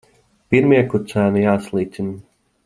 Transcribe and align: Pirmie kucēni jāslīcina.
Pirmie 0.55 0.79
kucēni 0.93 1.45
jāslīcina. 1.45 2.19